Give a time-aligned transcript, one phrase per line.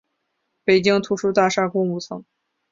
[0.63, 2.25] 北京图书大厦共五层。